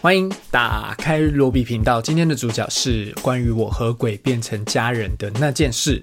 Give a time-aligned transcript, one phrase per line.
[0.00, 2.00] 欢迎打开罗比频道。
[2.00, 6.02] 今天的主角是关于我和鬼变成家人的那件事。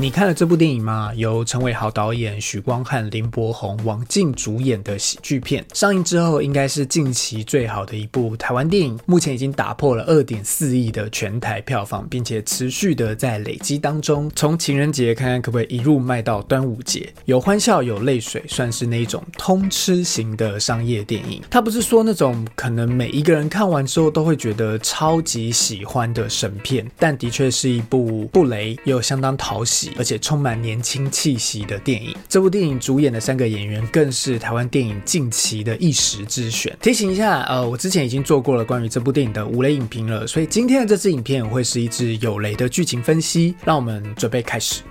[0.00, 1.12] 你看了这部电影吗？
[1.14, 8.98] 由陈伟豪导演、许光汉、林柏宏、王静主演的喜剧片，上映之后应该是近期最好的一部台湾电影。
[9.04, 14.32] 目前已经打破了二点四亿的全台票房，并且持续的在累积当中。
[14.34, 21.42] 从情人节看看可不可以一路卖到端午节，有欢笑有泪水，算是那一种通吃型的商业电影。
[21.50, 29.89] 它不是说那种可能每一个人看完之后都会觉得超级喜欢的神片，但的确是一部不雷又相当讨喜。
[29.96, 36.76] 而且充满年轻气息的电影，这部电影主演的三个演员更是台湾电影近期的一时之选。
[36.80, 43.54] 提醒一下，呃，我之前已经做过了关于这部电影的五雷影评了，所以今天的这支影片会是一支有雷的剧情分析。
[43.64, 44.82] 让我们准备开始。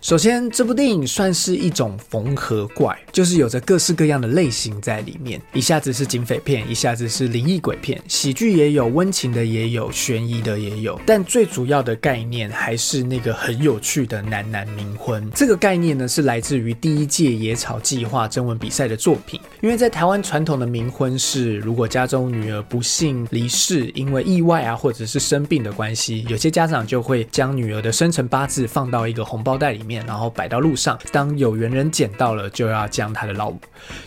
[0.00, 5.42] 首先，这部电影算是一种缝合怪，就是有着各式各样的类型在里面。
[5.52, 10.98] 一下子是警匪片，一下子是灵异鬼片，喜剧也有，温情的也有，悬疑的也有。
[11.04, 15.28] 但最主要的概念还是那个很有趣的男男冥婚。
[15.34, 19.40] 这个概念呢，是来自于第一届野草计划征文比赛的作品。
[19.60, 29.87] 因为在台湾传统的冥婚是，如果家中女儿不幸离世，因为意外啊，或者是生病的关系，有些家长就会将女儿的生辰八字放到一个红包袋里面。
[29.88, 33.50] 面，然后摆到路上，当有缘人捡到了，就要将他的老，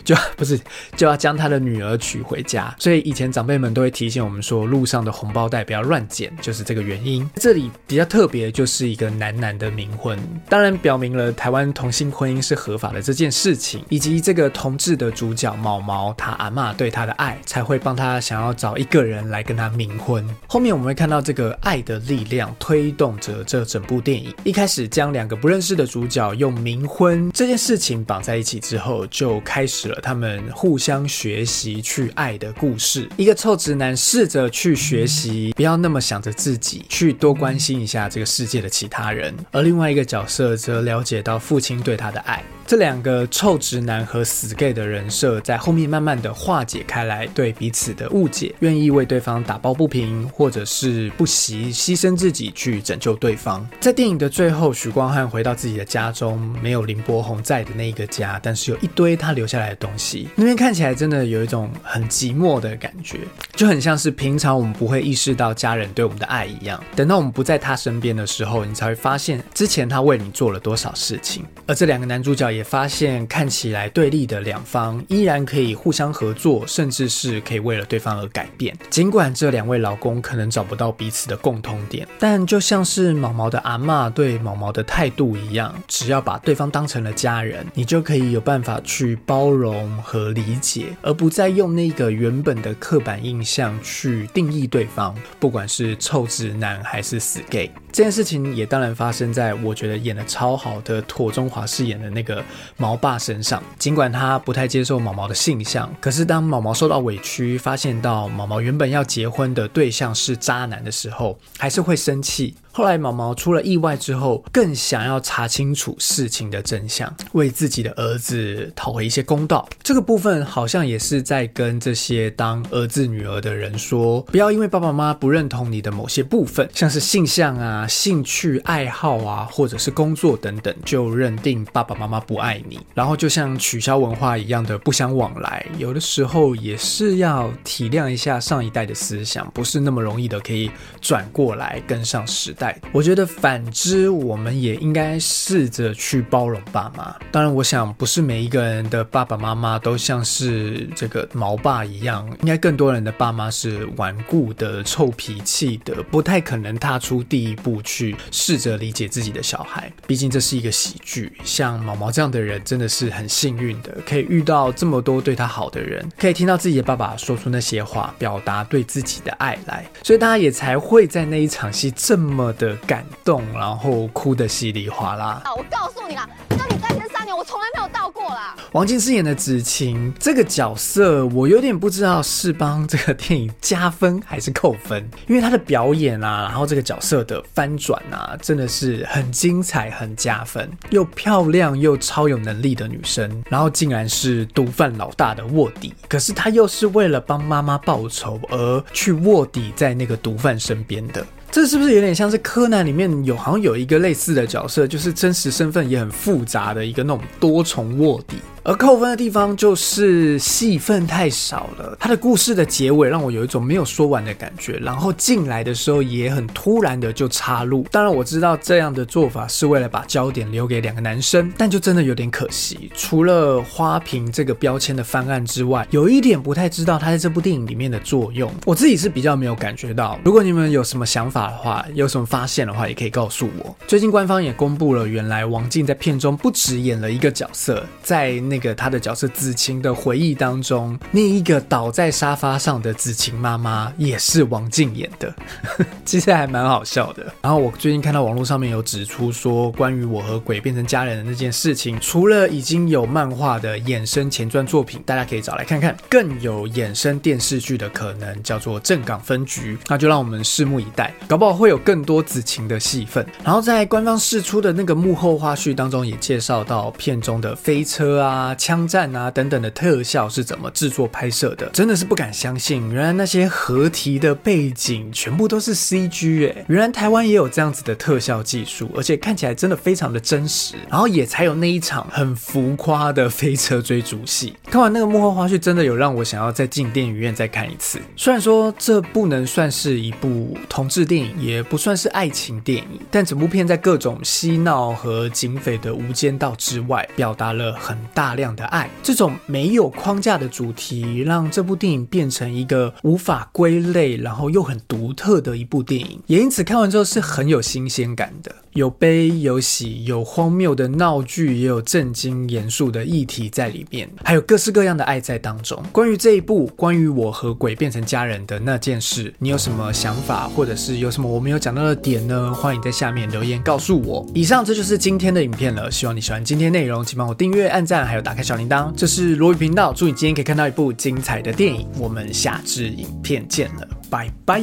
[0.04, 0.58] 就不是
[0.94, 2.72] 就要将他的女儿娶回家。
[2.78, 7.28] 所以以前长辈们都会提醒我们说，路上的红包袋不要乱捡，就是这个原因。
[7.34, 10.16] 这里比较特别，就是一个男男的冥婚，
[10.48, 20.24] 当然表明了台湾同性婚姻是合法的这件事情，以及这个同志的主角毛毛他阿妈对他的爱，才会帮他想要找一个人来跟他冥婚。
[20.46, 25.71] 后面我们会看到这个爱的力量推动着这整部电影，一开始将两个不认识。
[25.74, 33.08] 的主角用冥婚这件事情绑在一起之后，就开始了他们互相学习去爱的故事。
[33.16, 42.42] 一个臭直男试着去学习，不要那么想着自己，去多关心一下这个世界的其他人；而另外一个角色则了解到父亲对他的爱。
[42.64, 53.68] 这两个臭直男和死 gay 的人设，在后面慢慢的化解开来，对彼此的误解，愿意为对方打抱不平，或者是不惜牺牲自己去拯救对方。
[53.80, 60.28] 在电影的最后，许光汉回到自己的家中，没有林柏宏在的那一个家，但是有一堆他留下来的东西。
[60.34, 63.20] 那边看起来真的有一种很寂寞的感觉，
[63.54, 66.82] 就很像是平常我们不会意识到家人对我们的爱一样。
[66.94, 71.44] 等到我们不在他身边的时候，你才会发现之前他为你做了多少事情。
[71.66, 72.42] 而这两个男主角。
[72.52, 78.76] 也发现看起来对立的两方依然可以互相合作，甚至是可以为了对方而改变。
[78.90, 97.70] 尽管这两位老公可能找不到彼此的共通点，但就像是毛毛的阿妈对毛毛的态度一样，样只要把对方当成了家人，你就可以有办法去包容和理解，而不再用那个原本的刻板印象去定义对方，不管是臭直男还是死 gay。
[97.92, 102.42] 这件事情也当然发生在我觉得演的超好的妥中华饰演的那个
[102.78, 103.62] 毛爸身上。
[103.78, 112.54] 尽管他不太接受毛毛的性向，可是当毛毛受到委屈，发现到毛毛原本要结婚的对象是渣男的时候，还是会生气。
[112.74, 119.68] 后来毛毛出了意外之后，更想要查清楚事情的真相，为自己的儿子讨回一些公道。
[119.82, 135.66] 这个部分好像也是在跟这些当儿子女儿的人说，不要因为爸爸妈妈不认同你的某些部分，像是性向啊、兴趣爱好啊，或者是工作等等，就认定爸爸妈妈不爱你，然后就像取消文化一样的不相往来。
[135.76, 140.70] 有的时候也是要体谅一下上一代的思想，不是那么容易的可以
[141.02, 142.61] 转过来跟上时代。
[142.92, 147.14] 我觉得反之，我们也应该试着去包容爸妈。
[147.30, 159.90] 当然，我想不是每一个人的爸爸妈妈都像是这个毛爸一样，应该更多人的爸妈是顽固的、臭脾气的，不太可能踏出第一步去试着理解自己的小孩。
[160.06, 172.51] 毕竟这是一个喜剧，像毛毛这样的人真的是很幸运的，可以遇到这么多对他好的人，可以听到自己的爸爸说出那些话，表达对自己的爱来，所以大家也才会在那一场戏这么。
[172.52, 175.40] 的感动，然后哭得稀里哗啦。
[175.44, 175.54] 啊！
[175.56, 178.54] 我告诉你啦，跟你在一起三年，我从来没有到过啦。
[178.72, 190.70] 王静饰演的子晴这个角色，我有点不知道是帮这个电影加分还是扣分，因为她的表演啊，然后这个角色的翻转啊，真的是很精彩，很加分。
[190.90, 201.24] 又漂亮又超有能力的女生，然后竟然是毒贩老大的卧底，可是她又是为了帮妈妈报仇而去卧底在那个毒贩身边的。
[201.52, 208.38] 这是不是有点像是柯南里面有好像有一个类似的角色，就是真实身份也很复杂的一个那种多重卧底？
[208.64, 217.84] 而扣分的地方就是戏份太少了，他的故事的结尾让我有一种没有说完的感觉，然后进来的时候也很突然的就插入。
[217.90, 222.88] 当然我知道这样的做法是为了把焦点留给两个男生，但就真的有点可惜。
[222.94, 230.20] 除了花瓶这个标签的翻案之外，有一点不太知道他在这部电影里面的作用，我自己是比较没有感觉到。
[230.24, 233.76] 如果你们有什么想法的话，有什么发现的话，也可以告诉我。
[233.88, 238.40] 最近官方也公布了，原来王静在片中不止演了一个角色，在。
[238.52, 245.34] 那个他的角色子晴的回忆当中，那一个倒在沙发上的子晴妈妈也是王静演的，
[246.04, 247.24] 其实还蛮好笑的。
[247.40, 259.78] 然后我最近看到网络上面有指出说，关于我和鬼变成家人的那件事情，除了已经有漫画的衍生前传作品，大家可以找来看看，更有衍生电视剧的可能，叫做正港分局。
[259.88, 263.26] 那就让我们拭目以待，搞不好会有更多子晴的戏份。
[263.42, 268.41] 然后在官方释出的那个幕后花絮当中，也介绍到片中的飞车啊。
[268.42, 271.68] 啊，枪战啊等等的特效是怎么制作拍摄的？
[271.72, 276.64] 真的是不敢相信，原来那些合体的背景全部都是 CG 哎！
[276.66, 280.74] 原来台湾也有这样子的特效技术，而且看起来真的非常的真实。
[280.90, 284.56] 然后也才有那一场很浮夸的飞车追逐戏。
[284.64, 288.00] 看完那个幕后花絮，真的有让我想要再进电影院再看一次。
[288.16, 298.31] 虽然说这不能算是一部同志电影，也不算是爱情电影，但整部片在各种嬉闹和警匪的无间道之外，表达了很大。
[298.32, 308.50] 大量的爱，这种没有框架的主题，让这部电影变成一个无法归类，然后又很独特的一部电影，也因此看完之后是很有新鲜感的。
[308.72, 315.78] 有悲有喜，有荒谬的闹剧，也有震惊严肃的议题在里面，还有各式各样的爱在当中。
[315.92, 322.54] 关于这一部，关于我和鬼变成家人的那件事，你有什么想法，或者是有什么我没有讲到的点呢？
[322.54, 324.26] 欢迎在下面留言告诉我。
[324.34, 328.21] 以上这就是今天的影片了，希望你喜欢今天内容，请帮我订阅、按赞，还有。
[328.22, 329.92] 打开小铃铛，这是罗宇频道。
[329.92, 331.88] 祝你今天可以看到一部精彩的电影。
[331.98, 334.62] 我们下支影片见了，拜拜。